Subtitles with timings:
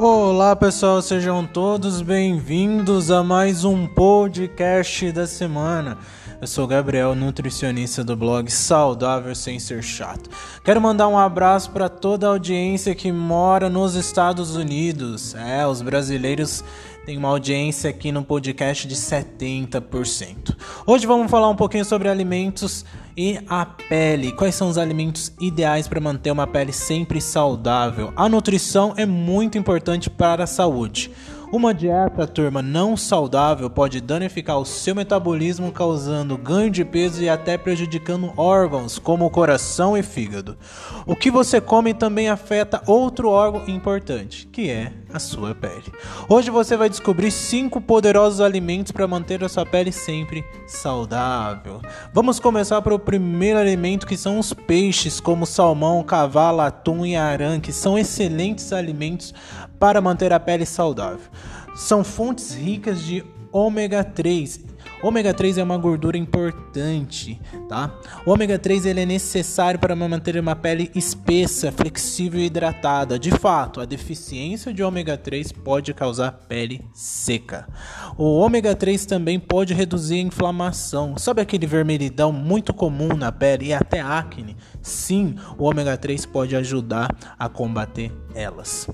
[0.00, 5.98] Olá pessoal, sejam todos bem-vindos a mais um podcast da semana.
[6.40, 10.30] Eu sou Gabriel, nutricionista do blog Saudável Sem Ser Chato.
[10.62, 15.34] Quero mandar um abraço para toda a audiência que mora nos Estados Unidos.
[15.34, 16.62] É, os brasileiros
[17.04, 20.56] têm uma audiência aqui no podcast de 70%.
[20.86, 22.84] Hoje vamos falar um pouquinho sobre alimentos
[23.18, 24.30] e a pele.
[24.30, 28.12] Quais são os alimentos ideais para manter uma pele sempre saudável?
[28.14, 31.10] A nutrição é muito importante para a saúde.
[31.50, 37.28] Uma dieta, turma, não saudável pode danificar o seu metabolismo, causando ganho de peso e
[37.28, 40.58] até prejudicando órgãos como o coração e fígado.
[41.06, 45.90] O que você come também afeta outro órgão importante, que é a sua pele.
[46.28, 51.80] Hoje você vai descobrir cinco poderosos alimentos para manter a sua pele sempre saudável.
[52.12, 57.58] Vamos começar pelo primeiro alimento que são os peixes, como salmão, cavalo, atum e aran,
[57.58, 59.32] que são excelentes alimentos
[59.78, 61.26] para manter a pele saudável.
[61.74, 64.68] São fontes ricas de ômega 3
[65.00, 67.94] Ômega 3 é uma gordura importante, tá?
[68.26, 73.16] O ômega 3 ele é necessário para manter uma pele espessa, flexível e hidratada.
[73.16, 77.68] De fato, a deficiência de ômega 3 pode causar pele seca.
[78.16, 81.16] O ômega 3 também pode reduzir a inflamação.
[81.16, 84.56] Sabe aquele vermelhidão muito comum na pele e até acne?
[84.82, 88.88] Sim, o ômega 3 pode ajudar a combater elas.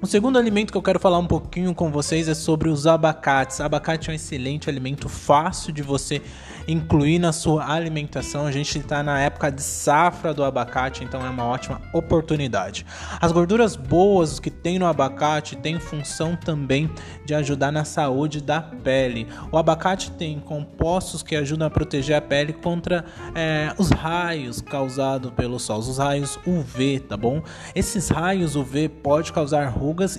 [0.00, 3.60] O segundo alimento que eu quero falar um pouquinho com vocês é sobre os abacates.
[3.60, 6.22] Abacate é um excelente alimento, fácil de você
[6.68, 8.46] incluir na sua alimentação.
[8.46, 12.86] A gente está na época de safra do abacate, então é uma ótima oportunidade.
[13.20, 16.88] As gorduras boas que tem no abacate têm função também
[17.24, 19.26] de ajudar na saúde da pele.
[19.50, 23.04] O abacate tem compostos que ajudam a proteger a pele contra
[23.34, 27.42] é, os raios causados pelo sol, os raios UV, tá bom?
[27.74, 29.66] Esses raios UV podem causar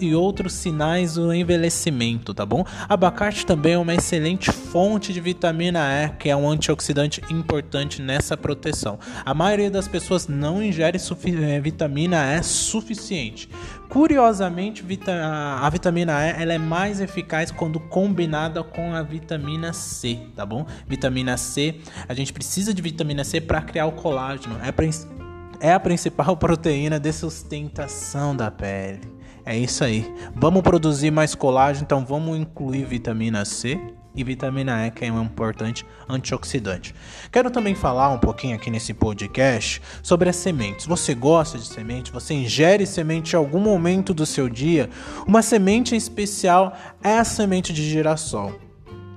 [0.02, 2.64] e outros sinais do envelhecimento, tá bom?
[2.88, 8.36] Abacate também é uma excelente fonte de vitamina E, que é um antioxidante importante nessa
[8.36, 9.00] proteção.
[9.26, 13.50] A maioria das pessoas não ingere eh, vitamina E suficiente.
[13.90, 20.46] Curiosamente, a vitamina E ela é mais eficaz quando combinada com a vitamina C, tá
[20.46, 20.66] bom?
[20.88, 21.76] Vitamina C,
[22.08, 24.56] a gente precisa de vitamina C para criar o colágeno.
[24.62, 29.19] É, é a principal proteína de sustentação da pele.
[29.46, 30.14] É isso aí.
[30.36, 33.80] Vamos produzir mais colágeno, então vamos incluir vitamina C
[34.16, 36.94] e vitamina E, que é um importante antioxidante.
[37.32, 40.86] Quero também falar um pouquinho aqui nesse podcast sobre as sementes.
[40.86, 42.12] Você gosta de semente?
[42.12, 44.90] Você ingere semente em algum momento do seu dia?
[45.28, 48.69] Uma semente em especial é a semente de girassol.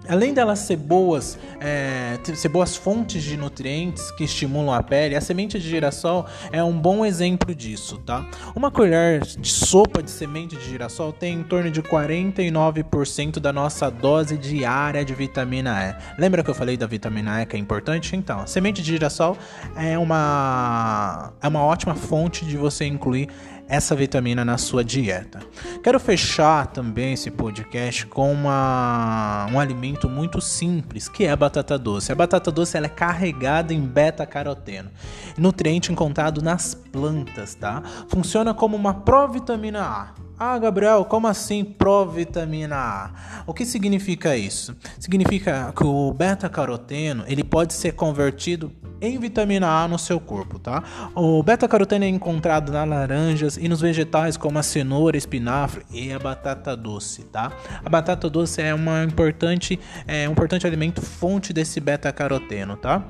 [0.08, 5.20] Além delas ser boas, é, ser boas fontes de nutrientes que estimulam a pele, a
[5.20, 8.26] semente de girassol é um bom exemplo disso, tá?
[8.54, 13.90] Uma colher de sopa de semente de girassol tem em torno de 49% da nossa
[13.90, 16.20] dose diária de vitamina E.
[16.20, 18.16] Lembra que eu falei da vitamina E que é importante?
[18.16, 19.36] Então, a semente de girassol
[19.76, 23.28] é uma, é uma ótima fonte de você incluir
[23.72, 25.40] essa vitamina na sua dieta.
[25.82, 31.78] Quero fechar também esse podcast com uma, um alimento muito simples, que é a batata
[31.78, 32.12] doce.
[32.12, 34.90] A batata doce ela é carregada em beta-caroteno,
[35.38, 37.82] nutriente encontrado nas plantas, tá?
[38.08, 40.21] Funciona como uma provitamina A.
[40.38, 43.10] Ah, Gabriel, como assim provitamina A?
[43.46, 44.74] O que significa isso?
[44.98, 50.82] Significa que o beta-caroteno ele pode ser convertido em vitamina A no seu corpo, tá?
[51.14, 56.18] O beta-caroteno é encontrado nas laranjas e nos vegetais como a cenoura, espinafre e a
[56.18, 57.52] batata doce, tá?
[57.84, 63.02] A batata doce é uma importante, é um importante alimento fonte desse beta-caroteno, tá?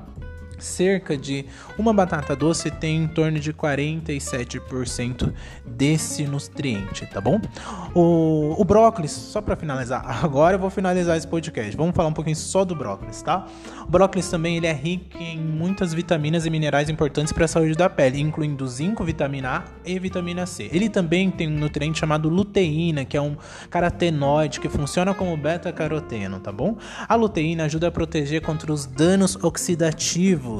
[0.62, 1.44] Cerca de
[1.76, 5.32] uma batata doce tem em torno de 47%
[5.66, 7.40] desse nutriente, tá bom?
[7.94, 11.76] O, o brócolis, só para finalizar, agora eu vou finalizar esse podcast.
[11.76, 13.46] Vamos falar um pouquinho só do brócolis, tá?
[13.86, 17.74] O brócolis também ele é rico em muitas vitaminas e minerais importantes para a saúde
[17.74, 20.70] da pele, incluindo zinco, vitamina A e vitamina C.
[20.72, 23.36] Ele também tem um nutriente chamado luteína, que é um
[23.68, 26.76] carotenoide que funciona como beta-caroteno, tá bom?
[27.08, 30.51] A luteína ajuda a proteger contra os danos oxidativos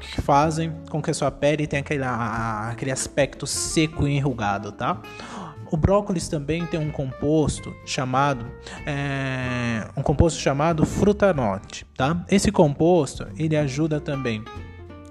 [0.00, 5.00] que fazem com que a sua pele tenha aquele, aquele aspecto seco e enrugado, tá?
[5.70, 8.46] O brócolis também tem um composto chamado
[8.86, 12.24] é, um composto chamado frutanote, tá?
[12.30, 14.44] Esse composto ele ajuda também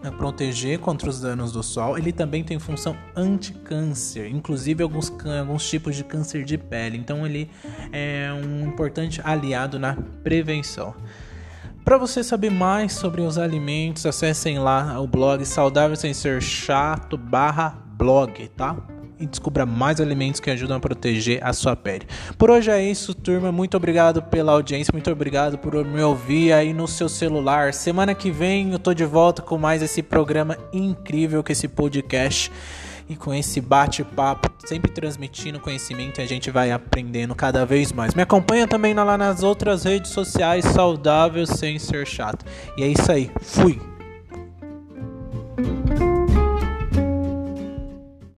[0.03, 1.97] a proteger contra os danos do sol.
[1.97, 6.97] Ele também tem função anti-câncer, inclusive alguns, alguns tipos de câncer de pele.
[6.97, 7.49] Então ele
[7.91, 10.93] é um importante aliado na prevenção.
[11.83, 17.17] Para você saber mais sobre os alimentos, acessem lá o blog saudável sem ser chato
[17.97, 18.75] blog, tá?
[19.19, 22.05] e descubra mais alimentos que ajudam a proteger a sua pele.
[22.37, 23.51] Por hoje é isso, turma.
[23.51, 27.73] Muito obrigado pela audiência, muito obrigado por me ouvir aí no seu celular.
[27.73, 32.51] Semana que vem eu tô de volta com mais esse programa incrível, com esse podcast
[33.09, 38.13] e com esse bate-papo, sempre transmitindo conhecimento a gente vai aprendendo cada vez mais.
[38.13, 42.45] Me acompanha também lá nas outras redes sociais, saudável sem ser chato.
[42.77, 43.31] E é isso aí.
[43.41, 43.92] Fui!